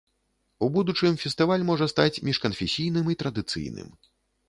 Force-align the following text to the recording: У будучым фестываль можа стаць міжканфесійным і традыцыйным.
У 0.67 0.69
будучым 0.77 1.19
фестываль 1.25 1.67
можа 1.69 1.89
стаць 1.93 2.21
міжканфесійным 2.31 3.05
і 3.15 3.21
традыцыйным. 3.25 3.97